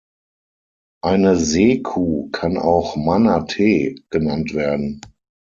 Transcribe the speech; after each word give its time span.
Eine 1.03 1.37
Seekuh 1.37 2.31
kann 2.31 2.57
auch 2.57 2.95
Manatee 2.95 4.01
genannt 4.09 4.55
werden. 4.55 4.99